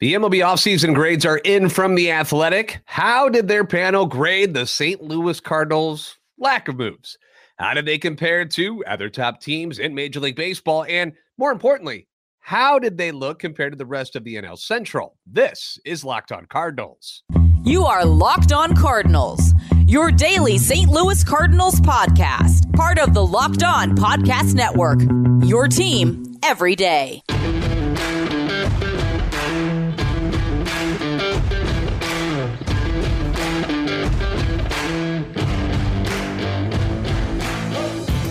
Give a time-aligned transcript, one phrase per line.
[0.00, 2.80] The MLB offseason grades are in from The Athletic.
[2.86, 5.02] How did their panel grade the St.
[5.02, 7.18] Louis Cardinals' lack of moves?
[7.58, 10.86] How did they compare to other top teams in Major League Baseball?
[10.88, 12.08] And more importantly,
[12.38, 15.18] how did they look compared to the rest of the NL Central?
[15.26, 17.22] This is Locked On Cardinals.
[17.62, 19.52] You are Locked On Cardinals,
[19.86, 20.88] your daily St.
[20.88, 25.00] Louis Cardinals podcast, part of the Locked On Podcast Network.
[25.46, 27.22] Your team every day.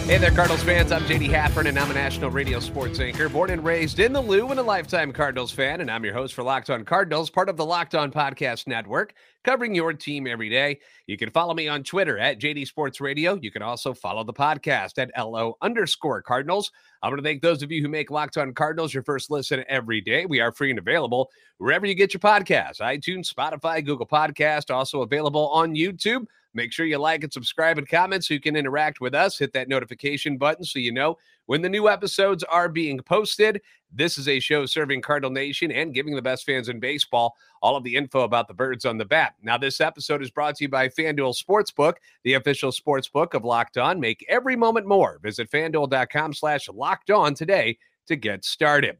[0.09, 0.91] Hey there, Cardinals fans.
[0.91, 4.19] I'm JD Haffern, and I'm a national radio sports anchor, born and raised in the
[4.19, 5.81] Lou and a lifetime Cardinals fan.
[5.81, 9.13] And I'm your host for Locked On Cardinals, part of the Locked On Podcast Network,
[9.43, 10.79] covering your team every day.
[11.05, 13.37] You can follow me on Twitter at JD Sports Radio.
[13.39, 16.71] You can also follow the podcast at LO underscore Cardinals.
[17.03, 19.63] I want to thank those of you who make Locked On Cardinals your first listen
[19.69, 20.25] every day.
[20.25, 25.03] We are free and available wherever you get your podcasts iTunes, Spotify, Google Podcast, also
[25.03, 26.25] available on YouTube.
[26.53, 29.37] Make sure you like and subscribe and comment so you can interact with us.
[29.37, 33.61] Hit that notification button so you know when the new episodes are being posted.
[33.91, 37.75] This is a show serving Cardinal Nation and giving the best fans in baseball all
[37.75, 39.33] of the info about the birds on the bat.
[39.41, 43.77] Now, this episode is brought to you by FanDuel Sportsbook, the official sportsbook of Locked
[43.77, 43.99] On.
[43.99, 45.19] Make every moment more.
[45.21, 47.77] Visit fanduel.com slash locked on today
[48.07, 48.97] to get started.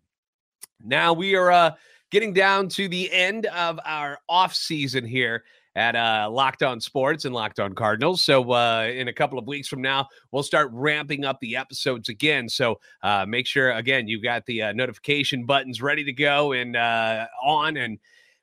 [0.84, 1.72] Now we are uh,
[2.10, 5.44] getting down to the end of our off season here
[5.80, 8.22] at uh, Locked On Sports and Locked On Cardinals.
[8.22, 12.10] So uh, in a couple of weeks from now, we'll start ramping up the episodes
[12.10, 12.50] again.
[12.50, 16.76] So uh, make sure again you've got the uh, notification buttons ready to go and
[16.76, 17.98] uh, on and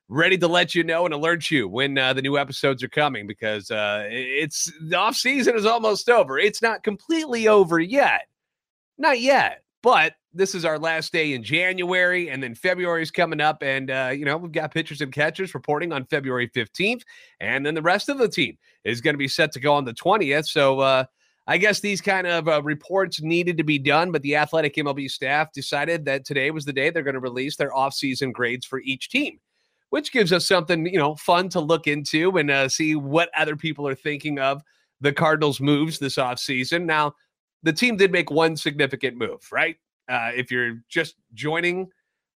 [0.08, 3.26] ready to let you know and alert you when uh, the new episodes are coming
[3.26, 6.38] because uh, it's the off season is almost over.
[6.38, 8.28] It's not completely over yet,
[8.96, 13.40] not yet, but this is our last day in January, and then February is coming
[13.40, 13.62] up.
[13.62, 17.02] And, uh, you know, we've got pitchers and catchers reporting on February 15th.
[17.40, 19.84] And then the rest of the team is going to be set to go on
[19.84, 20.46] the 20th.
[20.46, 21.04] So, uh,
[21.48, 25.08] I guess these kind of uh, reports needed to be done, but the athletic MLB
[25.08, 28.80] staff decided that today was the day they're going to release their offseason grades for
[28.80, 29.38] each team,
[29.90, 33.54] which gives us something, you know, fun to look into and uh, see what other
[33.54, 34.60] people are thinking of
[35.00, 36.84] the Cardinals' moves this offseason.
[36.84, 37.14] Now,
[37.62, 39.76] the team did make one significant move, right?
[40.08, 41.88] Uh, if you're just joining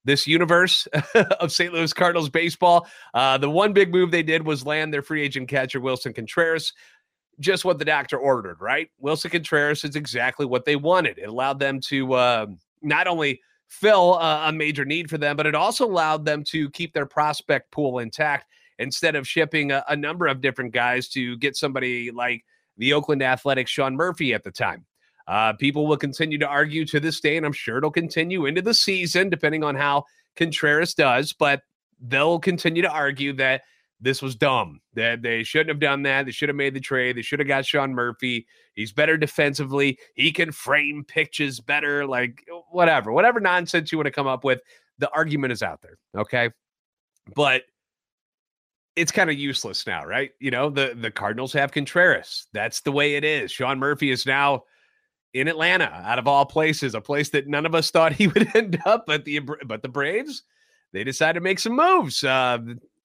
[0.04, 0.86] this universe
[1.40, 1.72] of St.
[1.72, 5.48] Louis Cardinals baseball, uh, the one big move they did was land their free agent
[5.48, 6.72] catcher, Willson Contreras.
[7.38, 8.88] Just what the doctor ordered, right?
[9.02, 11.18] Willson Contreras is exactly what they wanted.
[11.18, 12.46] It allowed them to uh,
[12.82, 16.92] not only fill a major need for them, but it also allowed them to keep
[16.92, 18.46] their prospect pool intact
[18.80, 22.44] instead of shipping a, a number of different guys to get somebody like
[22.78, 24.84] the Oakland Athletics, Sean Murphy at the time.
[25.30, 28.62] Uh, people will continue to argue to this day, and I'm sure it'll continue into
[28.62, 30.04] the season, depending on how
[30.34, 31.32] Contreras does.
[31.32, 31.62] But
[32.00, 33.62] they'll continue to argue that
[34.00, 36.26] this was dumb, that they shouldn't have done that.
[36.26, 37.16] They should have made the trade.
[37.16, 38.44] They should have got Sean Murphy.
[38.74, 40.00] He's better defensively.
[40.14, 44.60] He can frame pitches better, like whatever, whatever nonsense you want to come up with.
[44.98, 45.98] The argument is out there.
[46.16, 46.50] Okay.
[47.36, 47.62] But
[48.96, 50.32] it's kind of useless now, right?
[50.40, 52.48] You know, the the Cardinals have Contreras.
[52.52, 53.52] That's the way it is.
[53.52, 54.64] Sean Murphy is now
[55.34, 58.54] in Atlanta, out of all places, a place that none of us thought he would
[58.54, 59.06] end up.
[59.06, 60.42] But the but the Braves,
[60.92, 62.22] they decided to make some moves.
[62.24, 62.58] Uh,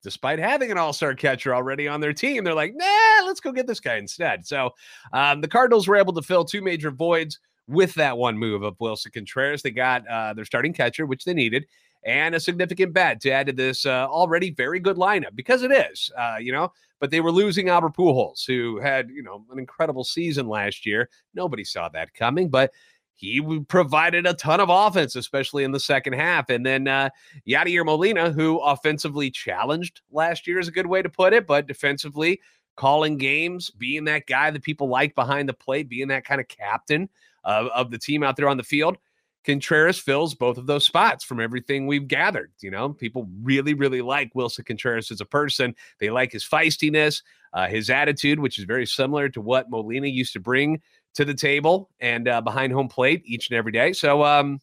[0.04, 3.66] despite having an all-star catcher already on their team, they're like, nah, let's go get
[3.66, 4.46] this guy instead.
[4.46, 4.70] So
[5.14, 8.78] um, the Cardinals were able to fill two major voids with that one move of
[8.78, 9.64] Willson Contreras.
[9.64, 11.66] They got uh, their starting catcher, which they needed,
[12.06, 15.72] and a significant bet to add to this uh, already very good lineup because it
[15.72, 16.12] is.
[16.18, 20.04] Uh, you know, but they were losing Albert Pujols, who had you know an incredible
[20.04, 21.10] season last year.
[21.34, 22.72] Nobody saw that coming, but
[23.16, 26.50] he provided a ton of offense, especially in the second half.
[26.50, 27.10] And then uh,
[27.48, 31.66] Yadier Molina, who offensively challenged last year, is a good way to put it, but
[31.66, 32.42] defensively
[32.76, 36.48] calling games, being that guy that people like behind the plate, being that kind of
[36.50, 37.10] captain
[37.46, 38.98] of, of the team out there on the field.
[39.46, 42.52] Contreras fills both of those spots from everything we've gathered.
[42.62, 45.76] You know, people really, really like Willson Contreras as a person.
[46.00, 47.22] They like his feistiness,
[47.54, 50.82] uh, his attitude, which is very similar to what Molina used to bring
[51.16, 53.94] to the table and uh, behind home plate each and every day.
[53.94, 54.60] So, um,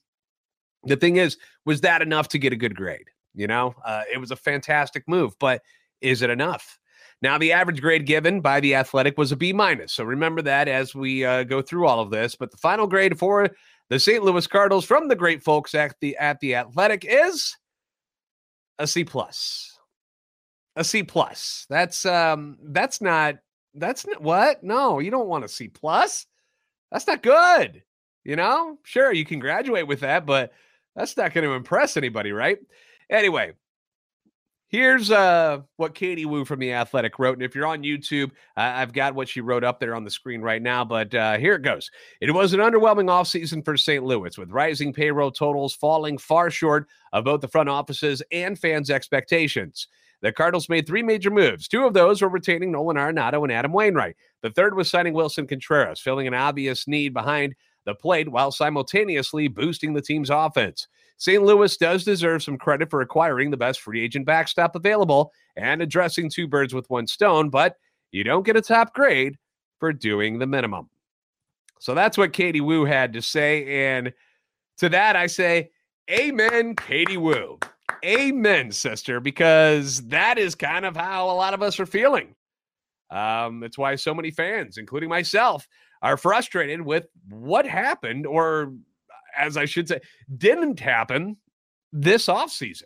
[0.85, 3.08] the thing is, was that enough to get a good grade?
[3.35, 5.62] You know, uh, it was a fantastic move, but
[6.00, 6.78] is it enough?
[7.23, 9.93] Now, the average grade given by the Athletic was a B minus.
[9.93, 12.35] So remember that as we uh, go through all of this.
[12.35, 13.49] But the final grade for
[13.92, 14.24] the St.
[14.24, 17.54] Louis Cardinals from the great folks at the at the Athletic is
[18.78, 19.78] a C plus.
[20.76, 21.66] A C plus.
[21.68, 23.36] That's um that's not
[23.74, 24.64] that's not what?
[24.64, 26.26] No, you don't want a C plus.
[26.90, 27.82] That's not good.
[28.24, 30.54] You know, sure, you can graduate with that, but
[30.96, 32.56] that's not going to impress anybody, right?
[33.10, 33.52] Anyway,
[34.72, 37.34] Here's uh, what Katie Woo from The Athletic wrote.
[37.34, 40.10] And if you're on YouTube, uh, I've got what she wrote up there on the
[40.10, 40.82] screen right now.
[40.82, 41.90] But uh, here it goes.
[42.22, 44.02] It was an underwhelming offseason for St.
[44.02, 48.88] Louis, with rising payroll totals falling far short of both the front offices and fans'
[48.88, 49.88] expectations.
[50.22, 51.68] The Cardinals made three major moves.
[51.68, 54.16] Two of those were retaining Nolan Arenado and Adam Wainwright.
[54.40, 57.54] The third was signing Willson Contreras, filling an obvious need behind
[57.84, 60.87] the plate while simultaneously boosting the team's offense.
[61.19, 61.43] St.
[61.43, 66.29] Louis does deserve some credit for acquiring the best free agent backstop available and addressing
[66.29, 67.76] two birds with one stone, but
[68.11, 69.37] you don't get a top grade
[69.79, 70.88] for doing the minimum.
[71.81, 73.88] So that's what Katie Woo had to say.
[73.88, 74.12] And
[74.78, 75.70] to that, I say,
[76.11, 77.58] Amen, Katie Woo.
[78.05, 82.35] Amen, sister, because that is kind of how a lot of us are feeling.
[83.11, 85.69] Um, it's why so many fans, including myself,
[86.02, 88.75] are frustrated with what happened, or
[89.37, 90.00] as I should say,
[90.37, 91.37] didn't happen
[91.93, 92.82] this offseason.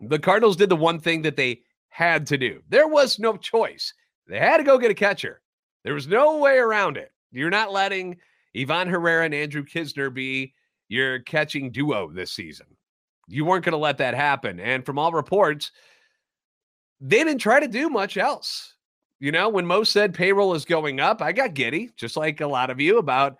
[0.00, 2.60] The Cardinals did the one thing that they had to do.
[2.68, 3.94] There was no choice.
[4.26, 5.42] They had to go get a catcher.
[5.84, 7.12] There was no way around it.
[7.30, 8.16] You're not letting
[8.56, 10.54] Ivan Herrera and Andrew Knizner be
[10.88, 12.66] your catching duo this season.
[13.28, 14.60] You weren't going to let that happen.
[14.60, 15.72] And from all reports,
[17.00, 18.73] they didn't try to do much else.
[19.24, 22.46] You know, when Mo said payroll is going up, I got giddy, just like a
[22.46, 23.38] lot of you, about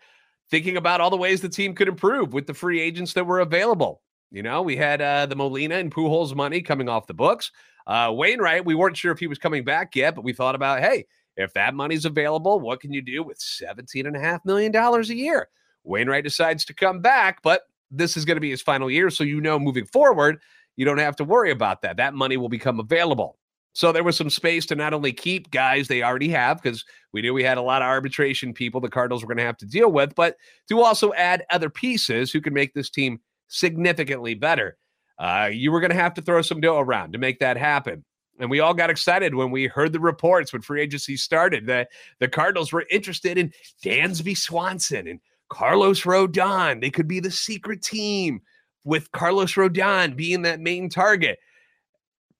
[0.50, 3.40] thinking about all the ways the team could improve with the free agents that were
[3.40, 4.00] available.
[4.30, 7.52] You know, we had uh, the Molina and Pujols money coming off the books.
[7.86, 10.80] Uh, Wainwright, we weren't sure if he was coming back yet, but we thought about,
[10.80, 11.04] hey,
[11.36, 15.48] if that money's available, what can you do with $17.5 million a year?
[15.84, 19.10] Wainwright decides to come back, but this is going to be his final year.
[19.10, 20.40] So you know, moving forward,
[20.76, 21.98] you don't have to worry about that.
[21.98, 23.36] That money will become available.
[23.74, 27.22] So there was some space to not only keep guys they already have, because we
[27.22, 29.66] knew we had a lot of arbitration people the Cardinals were going to have to
[29.66, 30.36] deal with, but
[30.68, 33.18] to also add other pieces who can make this team
[33.48, 34.76] significantly better.
[35.18, 38.04] Uh, you were going to have to throw some dough around to make that happen.
[38.38, 41.88] And we all got excited when we heard the reports when free agency started that
[42.20, 43.52] the Cardinals were interested in
[43.84, 46.80] Dansby Swanson and Carlos Rodon.
[46.80, 48.40] They could be the secret team
[48.84, 51.38] with Carlos Rodon being that main target.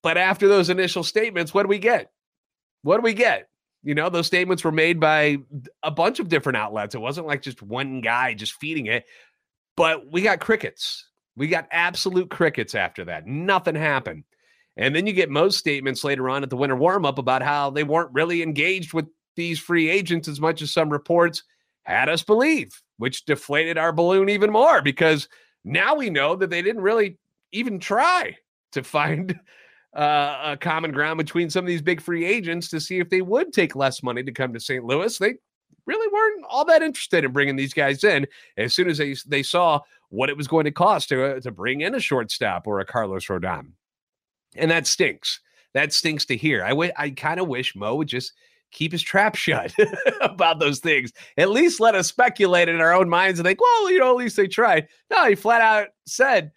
[0.05, 2.12] But after those initial statements, what do we get?
[2.83, 3.49] What do we get?
[3.83, 5.39] You know, those statements were made by
[5.83, 6.95] a bunch of different outlets.
[6.95, 9.06] It wasn't like just one guy just feeding it,
[9.79, 11.09] but we got crickets.
[11.37, 13.27] We got absolute crickets after that.
[13.27, 14.25] Nothing happened.
[14.77, 17.71] And then you get most statements later on at the winter warm up about how
[17.71, 19.06] they weren't really engaged with
[19.37, 21.45] these free agents as much as some reports
[21.85, 25.31] had us believe, which deflated our balloon even more because
[25.65, 27.17] now we know that they didn't really
[27.53, 28.37] even try
[28.73, 29.41] to find
[29.94, 33.23] uh, a common ground between some of these big free agents to see if they
[33.23, 34.85] would take less money to come to St.
[34.85, 35.17] Louis.
[35.19, 35.35] They
[35.87, 38.26] really weren't all that interested in bringing these guys in.
[38.56, 41.50] As soon as they they saw what it was going to cost to uh, to
[41.50, 43.73] bring in a shortstop or a Carlos Rodon,
[44.56, 45.41] and that stinks.
[45.75, 46.64] That stinks to hear.
[46.64, 48.32] I, w- I kind of wish Mo would just
[48.70, 49.73] keep his trap shut
[50.20, 51.12] about those things.
[51.37, 54.17] At least let us speculate in our own minds and think, well, you know, at
[54.17, 54.88] least they tried.
[55.11, 56.52] No, he flat out said,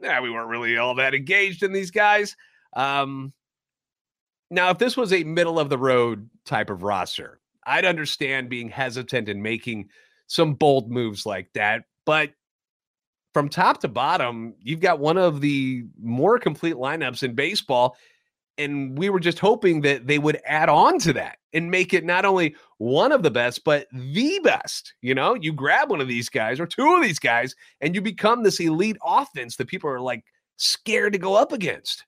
[0.00, 2.36] yeah, we weren't really all that engaged in these guys.
[2.74, 3.32] Um,
[4.50, 8.68] now, if this was a middle of the road type of roster, I'd understand being
[8.68, 9.88] hesitant and making
[10.26, 11.84] some bold moves like that.
[12.04, 12.32] But
[13.32, 17.96] from top to bottom, you've got one of the more complete lineups in baseball.
[18.58, 22.04] And we were just hoping that they would add on to that and make it
[22.04, 24.94] not only one of the best, but the best.
[25.00, 28.02] You know, you grab one of these guys or two of these guys, and you
[28.02, 30.24] become this elite offense that people are like
[30.56, 32.04] scared to go up against.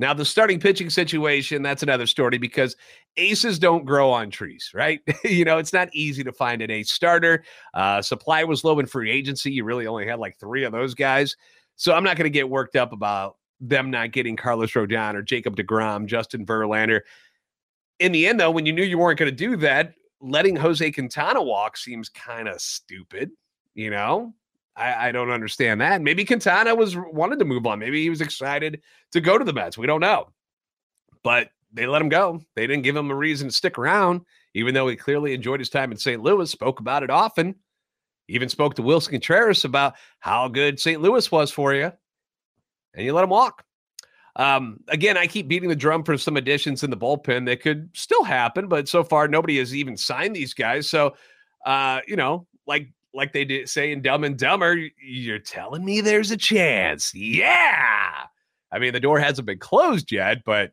[0.00, 2.74] Now, the starting pitching situation, that's another story because
[3.18, 5.02] aces don't grow on trees, right?
[5.24, 7.44] you know, it's not easy to find an ace starter.
[7.74, 9.52] Uh, supply was low in free agency.
[9.52, 11.36] You really only had like three of those guys.
[11.76, 15.20] So I'm not going to get worked up about them not getting Carlos Rodon or
[15.20, 17.02] Jacob DeGrom, Justin Verlander.
[17.98, 19.92] In the end, though, when you knew you weren't going to do that,
[20.22, 23.32] letting Jose Quintana walk seems kind of stupid,
[23.74, 24.32] you know?
[24.80, 26.00] I, I, don't understand that.
[26.00, 27.78] Maybe Quintana was wanted to move on.
[27.78, 28.80] Maybe he was excited
[29.12, 29.76] to go to the Mets.
[29.76, 30.28] We don't know.
[31.22, 32.40] But they let him go.
[32.56, 34.22] They didn't give him a reason to stick around,
[34.54, 36.22] even though he clearly enjoyed his time in St.
[36.22, 37.54] Louis, spoke about it often.
[38.28, 41.00] Even spoke to Willson Contreras about how good St.
[41.00, 41.92] Louis was for you.
[42.94, 43.64] And you let him walk.
[44.36, 47.90] Um, again, I keep beating the drum for some additions in the bullpen that could
[47.94, 50.88] still happen, but so far nobody has even signed these guys.
[50.88, 51.14] So,
[51.66, 56.00] uh, you know, like like they did say in Dumb and Dumber, you're telling me
[56.00, 57.14] there's a chance.
[57.14, 58.24] Yeah.
[58.72, 60.72] I mean, the door hasn't been closed yet, but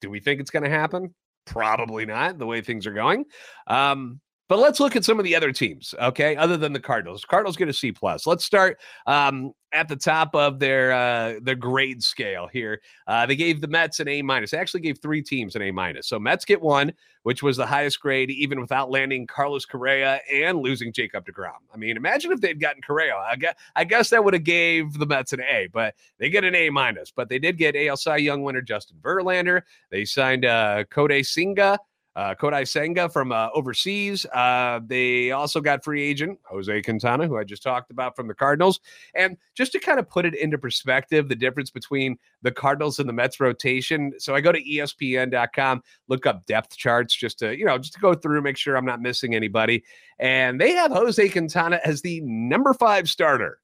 [0.00, 1.14] do we think it's going to happen?
[1.44, 3.24] Probably not, the way things are going.
[3.66, 6.36] Um, but let's look at some of the other teams, okay?
[6.36, 8.26] Other than the Cardinals, Cardinals get a C plus.
[8.26, 12.80] Let's start um, at the top of their uh, their grade scale here.
[13.06, 14.50] Uh, they gave the Mets an A minus.
[14.50, 16.08] They actually gave three teams an A minus.
[16.08, 16.92] So Mets get one,
[17.24, 21.60] which was the highest grade, even without landing Carlos Correa and losing Jacob Degrom.
[21.72, 23.16] I mean, imagine if they'd gotten Correa.
[23.16, 26.44] I guess, I guess that would have gave the Mets an A, but they get
[26.44, 27.10] an A minus.
[27.10, 29.62] But they did get AL Cy Young winner Justin Verlander.
[29.90, 31.78] They signed uh, Kodai Senga
[32.16, 34.24] uh, Kodai Senga from uh, overseas.
[34.26, 38.34] Uh, they also got free agent Jose Quintana, who I just talked about from the
[38.34, 38.80] Cardinals.
[39.14, 43.08] And just to kind of put it into perspective, the difference between the Cardinals and
[43.08, 44.14] the Mets rotation.
[44.18, 48.00] So I go to ESPN.com, look up depth charts just to, you know, just to
[48.00, 49.84] go through, make sure I'm not missing anybody.
[50.18, 53.60] And they have Jose Quintana as the number five starter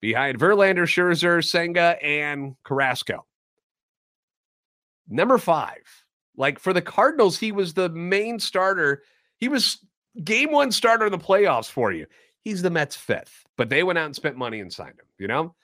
[0.00, 3.26] behind Verlander, Scherzer, Senga, and Carrasco.
[5.08, 6.05] Number five.
[6.36, 9.02] Like for the Cardinals, he was the main starter.
[9.38, 9.78] He was
[10.22, 12.06] game one starter in the playoffs for you.
[12.42, 15.06] He's the Mets fifth, but they went out and spent money and signed him.
[15.18, 15.54] You know,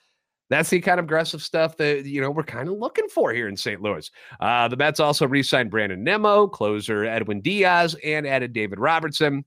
[0.51, 3.49] that's the kind of aggressive stuff that you know we're kind of looking for here
[3.49, 3.81] in St.
[3.81, 4.11] Louis.
[4.41, 9.45] Uh, the Mets also re-signed Brandon Nimmo, closer Edwin Diaz, and added David Robertson.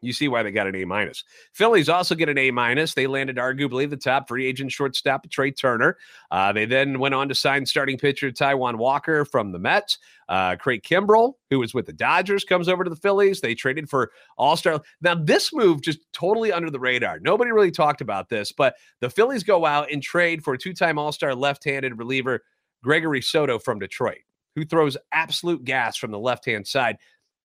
[0.00, 1.24] You see why they got an A minus.
[1.52, 2.94] Phillies also get an A minus.
[2.94, 5.96] They landed arguably the top free agent shortstop Trea Turner.
[6.30, 9.98] Uh, they then went on to sign starting pitcher Taijuan Walker from the Mets.
[10.28, 13.40] Uh, Craig Kimbrel, who was with the Dodgers, comes over to the Phillies.
[13.40, 14.80] They traded for All Star.
[15.00, 17.18] Now this move just totally under the radar.
[17.18, 21.12] Nobody really talked about this, but the Phillies go out and trade for two-time All
[21.12, 22.44] Star left-handed reliever
[22.84, 24.18] Gregory Soto from Detroit,
[24.54, 26.98] who throws absolute gas from the left-hand side.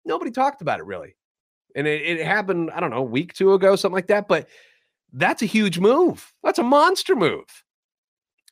[0.05, 1.15] Nobody talked about it really.
[1.75, 4.27] And it, it happened, I don't know, a week, two ago, something like that.
[4.27, 4.47] But
[5.11, 6.33] that's a huge move.
[6.43, 7.45] That's a monster move.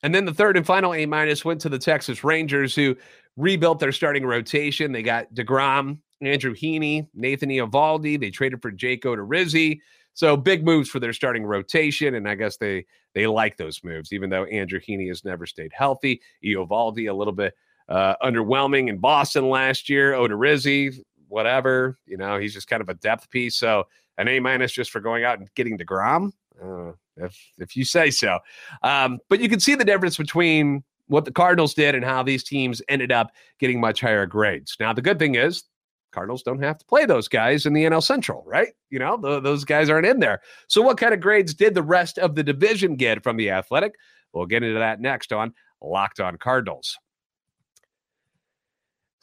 [0.04, 2.96] And then the third and final A minus went to the Texas Rangers, who
[3.38, 4.92] rebuilt their starting rotation.
[4.92, 8.20] They got DeGrom, Andrew Heaney, Nathan Eovaldi.
[8.20, 9.80] They traded for Jake Odorizzi.
[10.14, 14.12] So big moves for their starting rotation, and I guess they they like those moves,
[14.12, 16.22] even though Andrew Heaney has never stayed healthy.
[16.44, 17.54] Eovaldi a little bit
[17.88, 20.14] uh, underwhelming in Boston last year.
[20.14, 21.00] Odorizzi
[21.32, 21.98] whatever.
[22.06, 23.56] You know, he's just kind of a depth piece.
[23.56, 23.86] So
[24.18, 26.32] an A minus just for going out and getting DeGrom.
[26.62, 28.40] Uh, if if you say so.
[28.84, 32.44] Um, but you can see the difference between what the Cardinals did and how these
[32.44, 34.78] teams ended up getting much higher grades.
[34.80, 35.64] Now, the good thing is
[36.12, 38.70] Cardinals don't have to play those guys in the NL Central, right?
[38.90, 40.42] You know, the, those guys aren't in there.
[40.68, 43.96] So, what kind of grades did the rest of the division get from the Athletic?
[44.34, 46.98] We'll get into that next on Locked On Cardinals.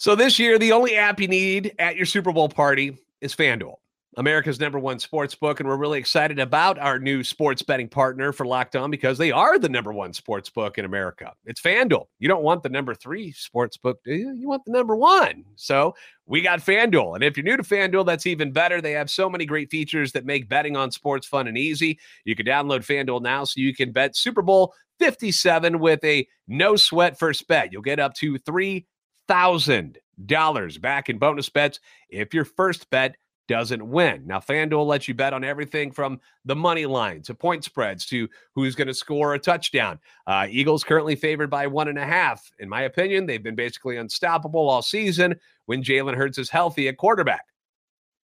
[0.00, 3.74] So this year, the only app you need at your Super Bowl party is FanDuel,
[4.16, 5.58] America's number one sports book.
[5.58, 9.32] And we're really excited about our new sports betting partner for Locked On because they
[9.32, 11.32] are the number one sports book in America.
[11.46, 12.06] It's FanDuel.
[12.20, 14.36] You don't want the number three sports book, do you?
[14.36, 15.44] You want the number one.
[15.56, 17.16] So we got FanDuel.
[17.16, 18.80] And if you're new to FanDuel, that's even better.
[18.80, 21.98] They have so many great features that make betting on sports fun and easy.
[22.24, 26.76] You can download FanDuel now so you can bet Super Bowl 57 with a no
[26.76, 27.72] sweat first bet.
[27.72, 28.86] You'll get up to three
[29.28, 31.80] $1,000 back in bonus bets
[32.10, 33.16] if your first bet
[33.48, 34.26] doesn't win.
[34.26, 38.28] Now, FanDuel lets you bet on everything from the money line to point spreads to
[38.54, 39.98] who's going to score a touchdown.
[40.26, 42.52] Uh, Eagles currently favored by one and a half.
[42.58, 45.34] In my opinion, they've been basically unstoppable all season
[45.66, 47.46] when Jalen Hurts is healthy at quarterback.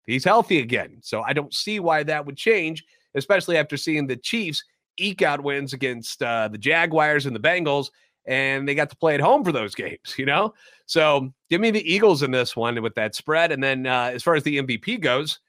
[0.06, 0.98] He's healthy again.
[1.02, 2.84] So I don't see why that would change,
[3.16, 4.64] especially after seeing the Chiefs
[5.00, 7.90] eke out wins against uh, the Jaguars and the Bengals
[8.26, 10.54] and they got to play at home for those games, you know?
[10.86, 13.52] So give me the Eagles in this one with that spread.
[13.52, 15.40] And then uh, as far as the MVP goes,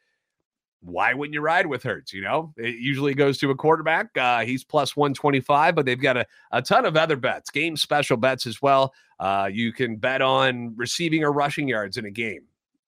[0.81, 2.12] why wouldn't you ride with Hurts?
[2.12, 4.16] You know, it usually goes to a quarterback.
[4.16, 8.19] Uh, he's plus 125, but they've got a, a ton of other bets, game special
[8.19, 8.93] bets as well.
[9.19, 12.43] Uh, you can bet on receiving or rushing yards in a game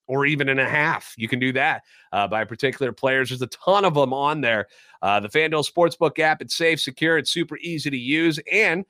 [0.08, 1.14] or even in a half.
[1.16, 3.30] You can do that uh, by particular players.
[3.30, 4.66] There's a ton of them on there.
[5.02, 8.84] Uh, the FanDuel Sportsbook app, it's safe, secure, it's super easy to use, and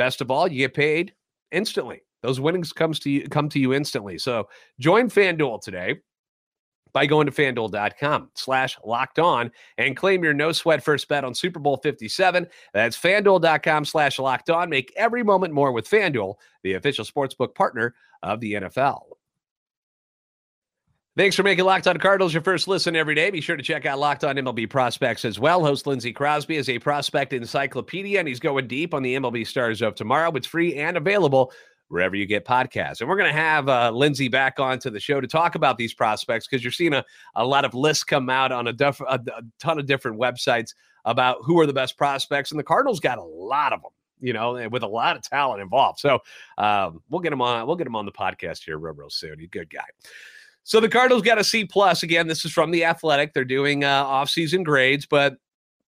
[0.00, 1.12] Best of all, you get paid
[1.52, 2.00] instantly.
[2.22, 4.16] Those winnings comes to you come to you instantly.
[4.16, 5.96] So join FanDuel today
[6.94, 11.34] by going to fanduel.com slash locked on and claim your no sweat first bet on
[11.34, 12.46] Super Bowl 57.
[12.72, 14.70] That's fanduel.com slash locked on.
[14.70, 19.00] Make every moment more with FanDuel, the official sportsbook partner of the NFL.
[21.16, 23.30] Thanks for making Locked On Cardinals your first listen every day.
[23.30, 25.60] Be sure to check out Locked On MLB Prospects as well.
[25.60, 29.82] Host Lindsey Crosby is a prospect encyclopedia, and he's going deep on the MLB stars
[29.82, 30.30] of tomorrow.
[30.36, 31.52] It's free and available
[31.88, 33.00] wherever you get podcasts.
[33.00, 35.78] And we're going to have uh, Lindsey back on to the show to talk about
[35.78, 39.00] these prospects because you're seeing a, a lot of lists come out on a, def-
[39.00, 40.74] a, a ton of different websites
[41.04, 42.52] about who are the best prospects.
[42.52, 43.90] And the Cardinals got a lot of them
[44.20, 45.98] you know, with a lot of talent involved.
[45.98, 46.20] So
[46.58, 47.66] um, we'll get him on.
[47.66, 49.38] We'll get him on the podcast here real, real soon.
[49.38, 49.86] He's a good guy.
[50.64, 52.26] So the Cardinals got a C plus again.
[52.28, 53.32] This is from the Athletic.
[53.34, 55.36] They're doing uh, off-season grades, but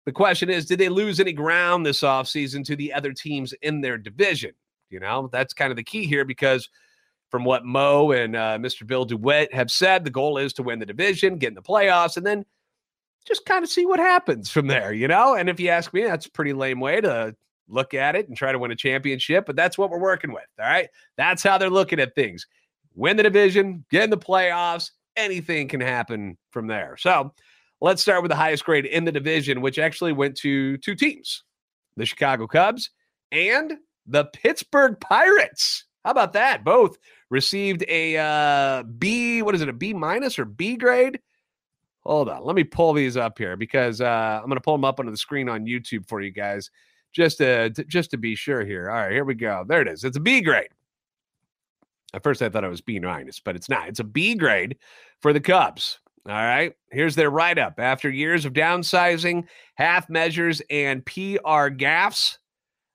[0.06, 3.80] The question is, did they lose any ground this offseason to the other teams in
[3.80, 4.52] their division?
[4.88, 6.68] You know, that's kind of the key here because
[7.28, 8.86] from what Mo and uh, Mr.
[8.86, 12.16] Bill DeWitt have said, the goal is to win the division, get in the playoffs,
[12.16, 12.44] and then
[13.26, 15.34] just kind of see what happens from there, you know?
[15.34, 17.34] And if you ask me, that's a pretty lame way to
[17.66, 20.46] look at it and try to win a championship, but that's what we're working with.
[20.60, 20.88] All right.
[21.16, 22.46] That's how they're looking at things.
[22.96, 26.96] Win the division, get in the playoffs, anything can happen from there.
[26.98, 27.32] So
[27.80, 31.44] let's start with the highest grade in the division, which actually went to two teams
[31.96, 32.90] the Chicago Cubs
[33.32, 33.74] and
[34.06, 35.84] the Pittsburgh Pirates.
[36.04, 36.62] How about that?
[36.62, 36.98] Both
[37.30, 41.20] received a uh, B, what is it, a B minus or B grade?
[42.04, 44.84] Hold on, let me pull these up here because uh, I'm going to pull them
[44.84, 46.70] up onto the screen on YouTube for you guys,
[47.12, 48.88] just to, just to be sure here.
[48.90, 49.64] All right, here we go.
[49.66, 50.04] There it is.
[50.04, 50.68] It's a B grade.
[52.16, 53.88] At first, I thought it was B minus, but it's not.
[53.88, 54.78] It's a B grade
[55.20, 55.98] for the Cubs.
[56.26, 57.74] All right, here's their write up.
[57.78, 59.44] After years of downsizing,
[59.74, 62.38] half measures, and PR gaffes,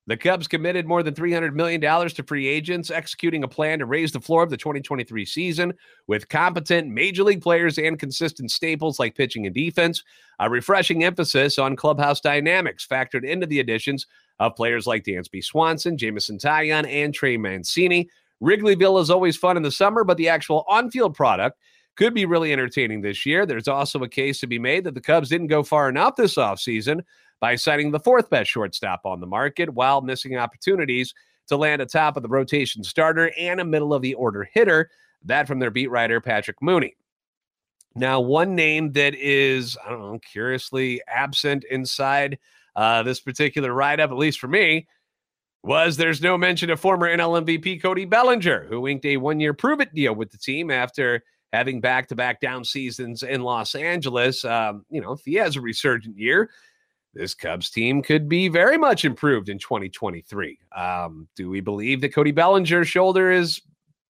[0.08, 4.12] the Cubs committed more than $300 million to free agents, executing a plan to raise
[4.12, 5.74] the floor of the 2023 season
[6.08, 10.04] with competent major league players and consistent staples like pitching and defense.
[10.40, 14.08] A refreshing emphasis on clubhouse dynamics factored into the additions
[14.40, 18.10] of players like Dansby Swanson, Jameson Taillon, and Trey Mancini.
[18.42, 21.60] Wrigleyville is always fun in the summer, but the actual on field product
[21.96, 23.46] could be really entertaining this year.
[23.46, 26.36] There's also a case to be made that the Cubs didn't go far enough this
[26.36, 27.02] offseason
[27.40, 31.14] by signing the fourth best shortstop on the market while missing opportunities
[31.48, 34.90] to land a top of the rotation starter and a middle of the order hitter.
[35.24, 36.96] That from their beat writer, Patrick Mooney.
[37.94, 42.40] Now, one name that is, I don't know, curiously absent inside
[42.76, 44.88] uh, this particular write up, at least for me,
[45.64, 49.54] was there's no mention of former NL MVP Cody Bellinger, who inked a one year
[49.54, 53.76] prove it deal with the team after having back to back down seasons in Los
[53.76, 54.44] Angeles.
[54.44, 56.50] Um, you know, if he has a resurgent year,
[57.14, 60.58] this Cubs team could be very much improved in 2023.
[60.76, 63.62] Um, do we believe that Cody Bellinger's shoulder is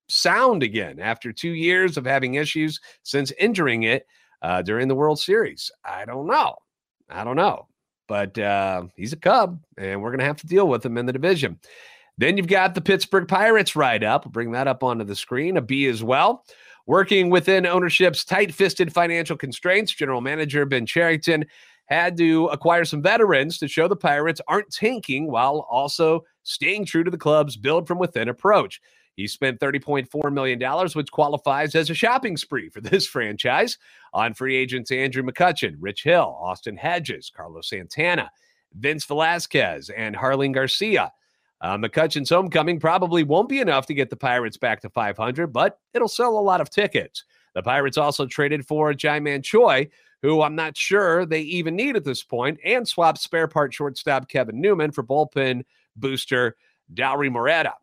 [0.08, 4.06] sound again after two years of having issues since injuring it
[4.41, 5.71] uh, during the World Series?
[5.84, 6.56] I don't know.
[7.10, 7.67] I don't know.
[8.12, 11.06] But uh, he's a Cub, and we're going to have to deal with him in
[11.06, 11.58] the division.
[12.17, 14.26] Then you've got the Pittsburgh Pirates right up.
[14.26, 16.43] We'll bring that up onto the screen, a B as well.
[16.88, 21.45] Working within ownership's tight fisted financial constraints, General Manager Ben Cherington
[21.86, 27.06] had to acquire some veterans to show the Pirates aren't tanking while also staying true
[27.06, 28.82] to the club's build from within approach.
[29.21, 33.77] He spent $30.4 million, which qualifies as a shopping spree for this franchise
[34.13, 38.31] on free agents Andrew McCutchen, Rich Hill, Austin Hedges, Carlos Santana,
[38.73, 41.12] Vince Velasquez, and Jarlin Garcia.
[41.62, 45.77] Uh, McCutchen's homecoming probably won't be enough to get the Pirates back to 500, but
[45.93, 47.23] it'll sell a lot of tickets.
[47.53, 49.88] The Pirates also traded for Ji-Man Choi,
[50.23, 54.29] who I'm not sure they even need at this point, and swapped spare part shortstop
[54.29, 55.62] Kevin Newman for bullpen
[55.95, 56.55] booster
[56.91, 57.73] Dauri Moreta.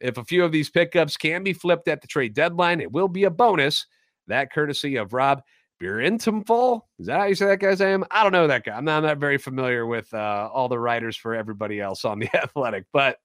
[0.00, 3.08] If a few of these pickups can be flipped at the trade deadline, it will
[3.08, 3.86] be a bonus.
[4.26, 5.42] That courtesy of Rob
[5.80, 6.82] Biertempfel.
[6.98, 8.04] Is that how you say that guy's name?
[8.10, 8.76] I don't know that guy.
[8.76, 12.18] I'm not, I'm not very familiar with uh, all the writers for everybody else on
[12.20, 13.18] the Athletic, but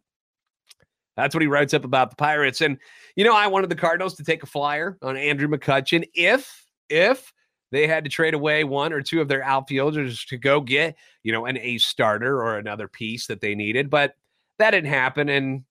[1.16, 2.62] that's what he writes up about the Pirates.
[2.62, 2.78] And
[3.16, 7.34] you know, I wanted the Cardinals to take a flyer on Andrew McCutchen if if
[7.72, 11.32] they had to trade away one or two of their outfielders to go get, you
[11.32, 13.90] know, an ace starter or another piece that they needed.
[13.90, 14.14] But
[14.60, 15.28] that didn't happen.
[15.28, 15.64] And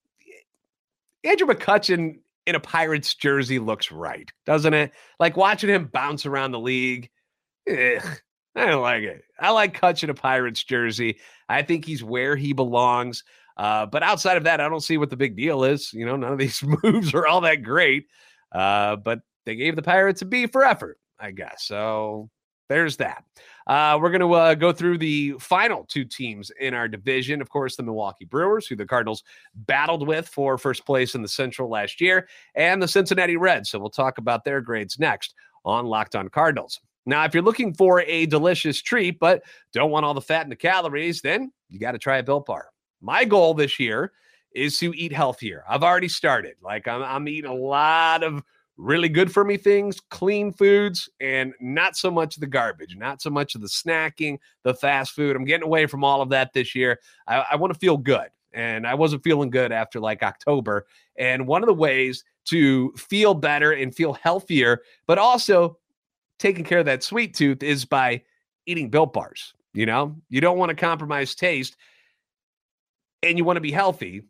[1.23, 4.91] Andrew McCutchen in a Pirates jersey looks right, doesn't it?
[5.19, 7.09] Like watching him bounce around the league.
[7.69, 8.01] I
[8.55, 9.23] don't like it.
[9.39, 11.19] I like Cutch in a Pirates jersey.
[11.49, 13.23] I think he's where he belongs.
[13.57, 15.93] Uh, but outside of that, I don't see what the big deal is.
[15.93, 18.07] You know, none of these moves are all that great.
[18.51, 20.99] Uh, but they gave the Pirates a B for effort.
[21.19, 21.63] I guess.
[21.63, 22.29] So
[22.73, 23.23] there's that.
[23.67, 27.39] Uh, we're going to uh, go through the final two teams in our division.
[27.39, 31.27] Of course, the Milwaukee Brewers, who the Cardinals battled with for first place in the
[31.27, 33.69] Central last year, and the Cincinnati Reds.
[33.69, 36.79] So we'll talk about their grades next on Locked On Cardinals.
[37.05, 40.51] Now, if you're looking for a delicious treat, but don't want all the fat and
[40.51, 42.69] the calories, then you got to try a Built Bar.
[43.01, 44.13] My goal this year
[44.55, 45.63] is to eat healthier.
[45.69, 46.55] I've already started.
[46.61, 48.41] Like I'm, I'm eating a lot of
[48.77, 53.29] really good for me things, clean foods, and not so much the garbage, not so
[53.29, 55.35] much of the snacking, the fast food.
[55.35, 56.99] I'm getting away from all of that this year.
[57.27, 58.29] I, I want to feel good.
[58.53, 60.85] And I wasn't feeling good after like October.
[61.17, 65.77] And one of the ways to feel better and feel healthier, but also
[66.39, 68.21] taking care of that sweet tooth is by
[68.65, 69.53] eating built bars.
[69.73, 71.77] You know, you don't want to compromise taste
[73.23, 74.23] and you want to be healthy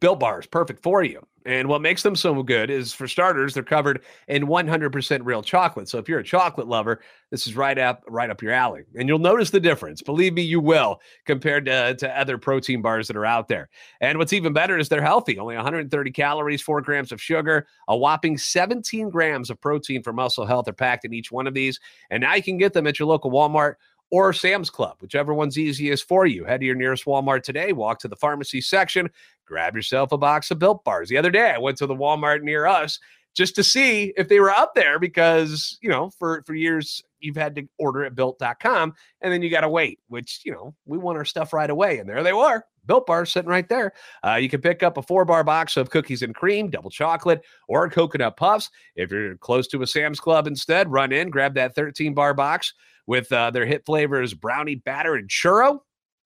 [0.00, 1.26] Built bars, perfect for you.
[1.46, 5.88] And what makes them so good is, for starters, they're covered in 100% real chocolate.
[5.88, 8.82] So if you're a chocolate lover, this is right up right up your alley.
[8.98, 10.02] And you'll notice the difference.
[10.02, 13.68] Believe me, you will compared to, to other protein bars that are out there.
[14.00, 15.38] And what's even better is they're healthy.
[15.38, 20.46] Only 130 calories, 4 grams of sugar, a whopping 17 grams of protein for muscle
[20.46, 21.78] health are packed in each one of these.
[22.10, 23.74] And now you can get them at your local Walmart
[24.10, 26.44] or Sam's Club, whichever one's easiest for you.
[26.44, 29.10] Head to your nearest Walmart today, walk to the pharmacy section,
[29.46, 31.08] grab yourself a box of built bars.
[31.08, 32.98] The other day, I went to the Walmart near us
[33.36, 37.36] just to see if they were up there because, you know, for, for years, you've
[37.36, 40.96] had to order at built.com and then you got to wait, which, you know, we
[40.96, 41.98] want our stuff right away.
[41.98, 42.64] And there they were.
[42.86, 43.92] Built bars sitting right there.
[44.24, 47.44] Uh, you can pick up a four bar box of cookies and cream, double chocolate,
[47.68, 48.70] or coconut puffs.
[48.94, 52.72] If you're close to a Sam's Club instead, run in, grab that 13 bar box
[53.06, 55.80] with uh, their hit flavors brownie batter and churro.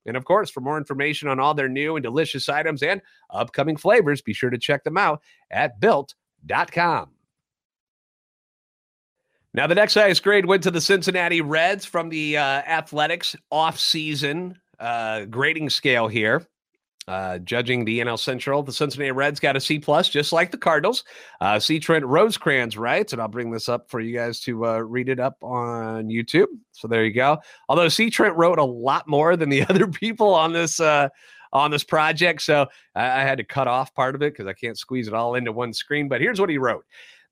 [0.06, 3.76] And of course, for more information on all their new and delicious items and upcoming
[3.76, 7.10] flavors, be sure to check them out at built.com.
[9.52, 14.56] Now, the next highest grade went to the Cincinnati Reds from the uh, athletics off-season
[14.78, 16.46] uh, grading scale here.
[17.10, 20.56] Uh, judging the NL Central, the Cincinnati Reds got a C plus, just like the
[20.56, 21.02] Cardinals.
[21.40, 21.80] Uh, C.
[21.80, 25.18] Trent Rosecrans writes, and I'll bring this up for you guys to uh, read it
[25.18, 26.46] up on YouTube.
[26.70, 27.38] So there you go.
[27.68, 28.10] Although C.
[28.10, 31.08] Trent wrote a lot more than the other people on this uh,
[31.52, 34.52] on this project, so I, I had to cut off part of it because I
[34.52, 36.08] can't squeeze it all into one screen.
[36.08, 36.84] But here's what he wrote.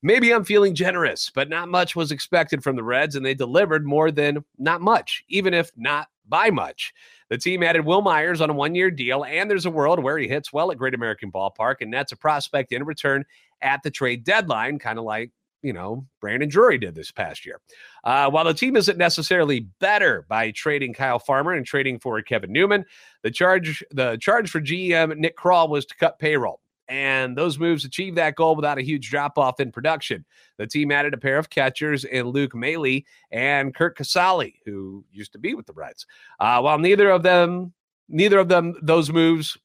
[0.02, 3.86] Maybe I'm feeling generous, but not much was expected from the Reds, and they delivered
[3.86, 6.92] more than not much, even if not by much.
[7.30, 10.18] The team added Wil Myers on a one year deal, and there's a world where
[10.18, 13.24] he hits well at Great American Ballpark, and that's a prospect in return
[13.60, 15.30] at the trade deadline, kind of like
[15.62, 17.60] you know, Brandon Drury did this past year.
[18.04, 22.52] Uh, while the team isn't necessarily better by trading Kyle Farmer and trading for Kevin
[22.52, 22.84] Newman,
[23.22, 27.85] the charge the charge for GM Nick Krall was to cut payroll and those moves
[27.85, 30.24] achieved that goal without a huge drop off in production.
[30.57, 35.33] The team added a pair of catchers in Luke Maile and Curt Casali, who used
[35.33, 36.07] to be with the Reds.
[36.40, 37.74] Uh, while neither of them,
[38.09, 39.59] neither of them, those moves,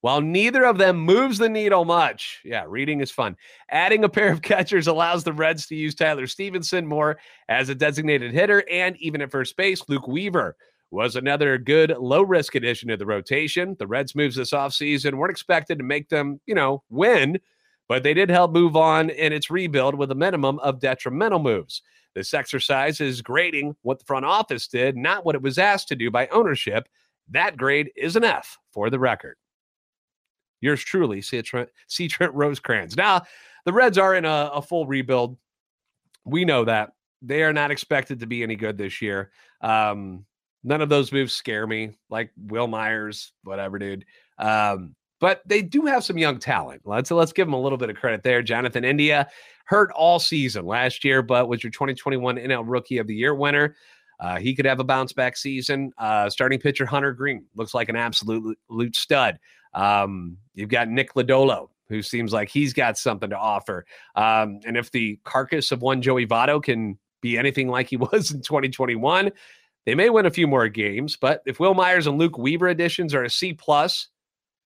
[0.00, 3.36] while neither of them moves the needle much, yeah, reading is fun.
[3.70, 7.74] Adding a pair of catchers allows the Reds to use Tyler Stephenson more as a
[7.74, 10.56] designated hitter and even at first base, Luke Weaver
[10.90, 13.76] was another good low risk addition to the rotation.
[13.78, 17.38] The Reds' moves this offseason weren't expected to make them, you know, win,
[17.88, 21.82] but they did help move on in its rebuild with a minimum of detrimental moves.
[22.14, 25.96] This exercise is grading what the front office did, not what it was asked to
[25.96, 26.88] do by ownership.
[27.28, 29.36] That grade is an F for the record.
[30.60, 31.40] Yours truly, C.
[31.42, 32.08] Trent, C.
[32.08, 32.96] Trent Rosecrans.
[32.96, 33.22] Now,
[33.64, 35.36] the Reds are in a, a full rebuild.
[36.24, 36.92] We know that.
[37.22, 39.30] They are not expected to be any good this year.
[39.60, 40.24] Um,
[40.62, 44.04] None of those moves scare me, like Wil Myers, whatever, dude.
[44.38, 46.82] Um, but they do have some young talent.
[46.84, 48.42] Let's let's give them a little bit of credit there.
[48.42, 49.28] Jonathan India
[49.66, 53.76] hurt all season last year, but was your 2021 NL Rookie of the Year winner.
[54.18, 55.92] Uh, he could have a bounce back season.
[55.96, 59.38] Uh, starting pitcher Hunter Greene looks like an absolute, absolute stud.
[59.72, 63.86] Um, you've got Nick Lodolo, who seems like he's got something to offer.
[64.16, 68.30] Um, and if the carcass of one Joey Votto can be anything like he was
[68.30, 69.30] in 2021,
[69.86, 73.14] they may win a few more games, but if Wil Myers and Luke Weaver additions
[73.14, 74.08] are a C plus,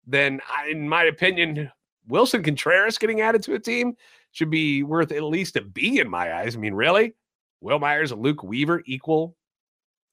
[0.07, 1.71] then I, in my opinion,
[2.09, 3.97] Willson Contreras getting added to a team
[4.33, 6.57] should be worth at least a B in my eyes.
[6.57, 7.15] I mean, really?
[7.61, 9.37] Wil Myers and Luke Weaver equal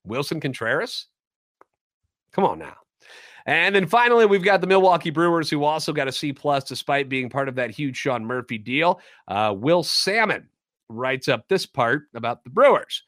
[0.07, 1.07] Willson Contreras?
[2.31, 2.77] Come on now.
[3.45, 7.09] And then finally, we've got the Milwaukee Brewers, who also got a C plus despite
[7.09, 9.01] being part of that huge Sean Murphy deal.
[9.27, 10.47] Uh, Will Sammon
[10.89, 13.03] writes up this part about the Brewers.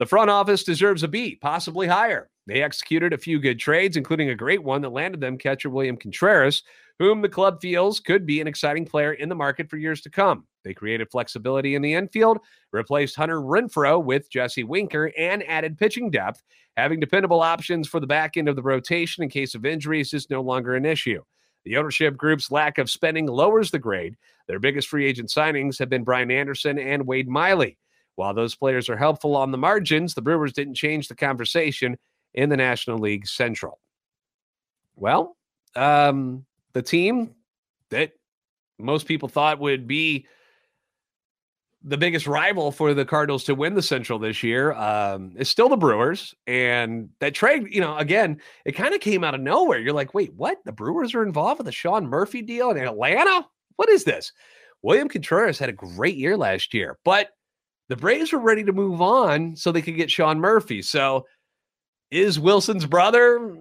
[0.00, 2.30] The front office deserves a B, possibly higher.
[2.46, 5.98] They executed a few good trades, including a great one that landed them catcher William
[5.98, 6.62] Contreras,
[6.98, 10.10] whom the club feels could be an exciting player in the market for years to
[10.10, 10.46] come.
[10.64, 12.38] They created flexibility in the infield,
[12.72, 16.42] replaced Hunter Renfroe with Jesse Winker, and added pitching depth.
[16.78, 20.30] Having dependable options for the back end of the rotation in case of injuries is
[20.30, 21.22] no longer an issue.
[21.66, 24.16] The ownership group's lack of spending lowers the grade.
[24.48, 27.76] Their biggest free agent signings have been Brian Anderson and Wade Miley.
[28.20, 31.96] While those players are helpful on the margins, the Brewers didn't change the conversation
[32.34, 33.80] in the National League Central.
[34.94, 35.38] Well,
[35.74, 37.34] um, the team
[37.88, 38.12] that
[38.78, 40.26] most people thought would be
[41.82, 45.70] the biggest rival for the Cardinals to win the Central this year um, is still
[45.70, 46.34] the Brewers.
[46.46, 49.78] And that trade, you know, again, it kind of came out of nowhere.
[49.78, 50.58] You're like, wait, what?
[50.66, 53.46] The Brewers are involved with the Sean Murphy deal in Atlanta?
[53.76, 54.30] What is this?
[54.82, 57.30] William Contreras had a great year last year, but
[57.90, 60.80] the Braves were ready to move on so they could get Sean Murphy.
[60.80, 61.26] So
[62.12, 63.58] is Willson's brother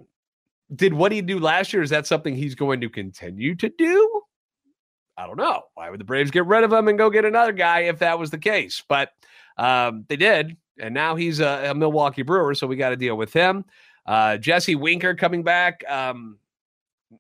[0.76, 1.82] did what he do last year?
[1.82, 4.22] Is that something he's going to continue to do?
[5.18, 5.63] I don't know.
[5.74, 8.20] Why would the Braves get rid of him and go get another guy if that
[8.20, 8.84] was the case?
[8.88, 9.10] But
[9.58, 13.18] um, they did, and now he's a, a Milwaukee Brewer, so we got to deal
[13.18, 13.65] with him.
[14.06, 15.84] Uh, Jesse Winker coming back.
[15.89, 16.38] Um,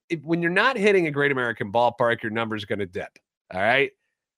[0.09, 3.17] if, when you're not hitting a Great American Ballpark, your number's going to dip.
[3.51, 3.89] All right.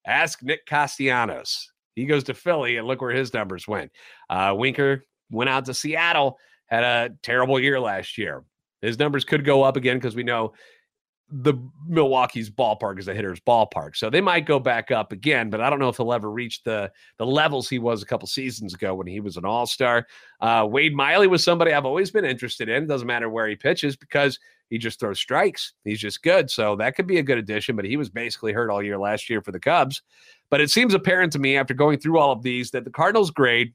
[0.07, 1.70] Ask Nick Castellanos.
[1.95, 3.91] He goes to Philly, and look where his numbers went.
[4.29, 8.43] Uh, Winker went out to Seattle, had a terrible year last year.
[8.81, 10.53] His numbers could go up again because we know
[11.31, 11.53] the
[11.87, 13.95] Milwaukee's ballpark is a hitter's ballpark.
[13.95, 16.61] So they might go back up again, but I don't know if he'll ever reach
[16.63, 20.05] the the levels he was a couple seasons ago when he was an all-star.
[20.41, 22.85] Uh, Wade Miley was somebody I've always been interested in.
[22.85, 25.73] Doesn't matter where he pitches because he just throws strikes.
[25.85, 26.49] He's just good.
[26.49, 29.29] So that could be a good addition, but he was basically hurt all year last
[29.29, 30.01] year for the Cubs.
[30.51, 33.31] But it seems apparent to me after going through all of these that the Cardinals
[33.31, 33.73] grade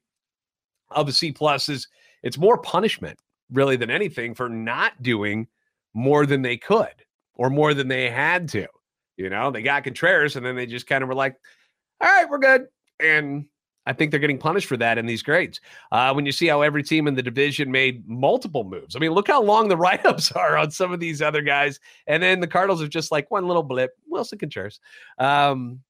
[0.93, 1.89] of a C plus is
[2.23, 3.19] it's more punishment
[3.51, 5.49] really than anything for not doing
[5.95, 6.95] more than they could
[7.35, 8.67] or more than they had to.
[9.17, 11.37] You know, they got Contreras and then they just kind of were like,
[12.01, 12.67] all right, we're good.
[13.01, 13.47] And
[13.87, 15.61] I think they're getting punished for that in these grades.
[15.93, 19.13] Uh, when you see how every team in the division made multiple moves, I mean,
[19.13, 21.81] look how long the write ups are on some of these other guys.
[22.07, 24.81] And then the Cardinals are just like one little blip, Willson Contreras.
[25.19, 25.81] Um,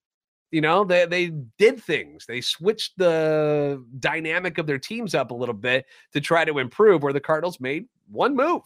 [0.51, 2.27] you know, they, they did things.
[2.27, 7.03] They switched the dynamic of their teams up a little bit to try to improve,
[7.03, 8.63] where the Cardinals made one move.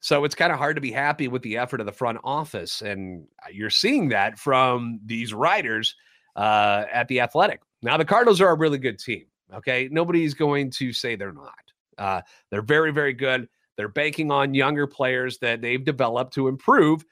[0.00, 2.82] So it's kind of hard to be happy with the effort of the front office.
[2.82, 5.94] And you're seeing that from these writers
[6.36, 7.60] uh, at the Athletic.
[7.82, 9.24] Now, the Cardinals are a really good team.
[9.52, 9.88] Okay.
[9.90, 11.54] Nobody's going to say they're not.
[11.96, 12.20] Uh,
[12.50, 13.48] they're very, very good.
[13.76, 17.04] They're banking on younger players that they've developed to improve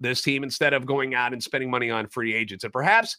[0.00, 2.64] this team instead of going out and spending money on free agents.
[2.64, 3.16] And perhaps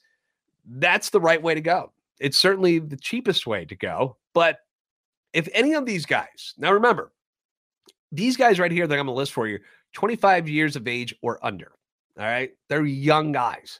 [0.65, 1.91] that's the right way to go.
[2.19, 4.17] It's certainly the cheapest way to go.
[4.33, 4.59] But
[5.33, 7.11] if any of these guys, now remember,
[8.11, 9.59] these guys right here that I'm going to list for you,
[9.93, 11.71] 25 years of age or under.
[12.17, 12.51] All right.
[12.67, 13.79] They're young guys.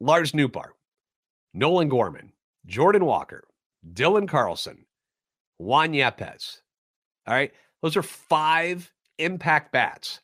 [0.00, 0.68] Lars Nootbaar,
[1.52, 2.32] Nolan Gorman,
[2.64, 3.44] Jordan Walker,
[3.92, 4.86] Dylan Carlson,
[5.58, 6.60] Juan Yepez.
[7.26, 7.52] All right.
[7.82, 10.20] Those are five impact bats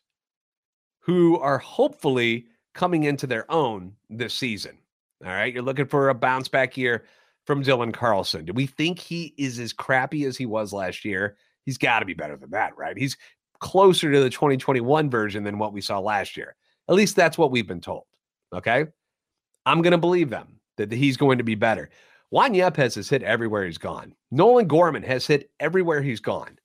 [1.07, 4.77] who are hopefully coming into their own this season.
[5.25, 5.53] All right.
[5.53, 7.05] You're looking for a bounce back year
[7.45, 8.43] from Dylan Carlson.
[8.43, 11.37] Do we think he is as crappy as he was last year?
[11.65, 12.97] He's got to be better than that, right?
[12.97, 13.17] He's
[13.59, 16.55] closer to the 2021 version than what we saw last year.
[16.89, 18.03] At least that's what we've been told.
[18.53, 18.85] Okay.
[19.65, 21.89] I'm going to believe them that he's going to be better.
[22.31, 24.13] Juan Yepez has hit everywhere he's gone.
[24.29, 26.59] Nolan Gorman has hit everywhere he's gone.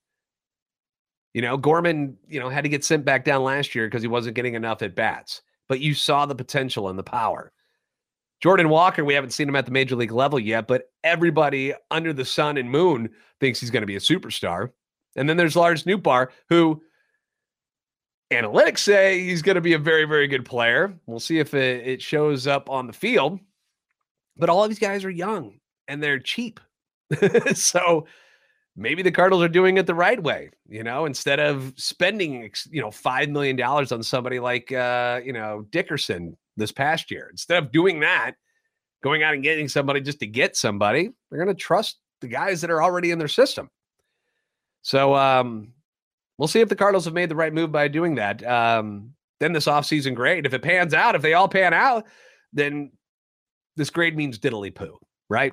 [1.35, 4.09] You know, Gorman, you know, had to get sent back down last year because he
[4.09, 7.53] wasn't getting enough at bats, but you saw the potential and the power.
[8.42, 12.12] Jordan Walker, we haven't seen him at the major league level yet, but everybody under
[12.12, 13.09] the sun and moon
[13.40, 14.71] thinks he's going to be a superstar.
[15.14, 16.83] And then there's Lars Nootbaar, who
[18.33, 20.92] analytics say he's going to be a very, very good player.
[21.07, 23.38] We'll see if it, it shows up on the field.
[24.37, 26.59] But all of these guys are young and they're cheap.
[27.55, 28.07] so
[28.77, 32.81] maybe the Cardinals are doing it the right way, you know, instead of spending, you
[32.81, 37.29] know, $5 million on somebody like, uh, you know, Dickerson this past year.
[37.31, 38.33] Instead of doing that,
[39.03, 42.61] going out and getting somebody just to get somebody, they're going to trust the guys
[42.61, 43.69] that are already in their system.
[44.83, 45.73] So um,
[46.39, 48.45] we'll see if the Cardinals have made the right move by doing that.
[48.47, 52.07] Um, then this offseason grade, if it pans out, if they all pan out,
[52.53, 52.93] then
[53.77, 55.53] this grade means diddly poo, right?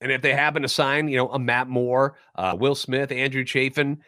[0.00, 3.44] And if they happen to sign, you know, a Matt Moore, uh, Will Smith, Andrew
[3.44, 4.02] Chafin,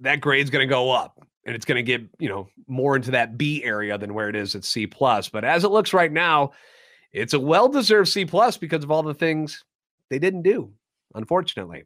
[0.00, 3.12] that grade's going to go up and it's going to get, you know, more into
[3.12, 5.28] that B area than where it is at C plus.
[5.28, 6.52] But as it looks right now,
[7.12, 9.64] it's a well-deserved C plus because of all the things
[10.10, 10.72] they didn't do,
[11.14, 11.84] unfortunately.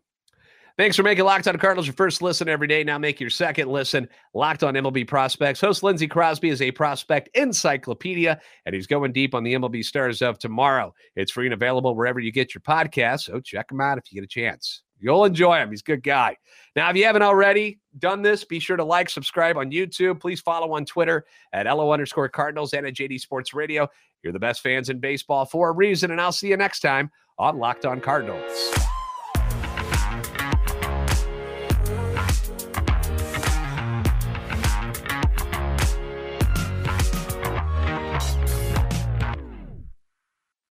[0.79, 2.83] Thanks for making Locked On Cardinals your first listen every day.
[2.83, 4.09] Now make your second listen.
[4.33, 5.61] Locked On MLB Prospects.
[5.61, 10.23] Host Lindsey Crosby is a prospect encyclopedia, and he's going deep on the MLB stars
[10.23, 10.95] of tomorrow.
[11.15, 14.21] It's free and available wherever you get your podcasts, so check him out if you
[14.21, 14.83] get a chance.
[14.99, 15.71] You'll enjoy him.
[15.71, 16.37] He's a good guy.
[16.77, 20.21] Now, if you haven't already done this, be sure to like, subscribe on YouTube.
[20.21, 23.89] Please follow on Twitter at LO underscore Cardinals and at JD Sports Radio.
[24.23, 27.11] You're the best fans in baseball for a reason, and I'll see you next time
[27.37, 28.92] on Locked On Cardinals.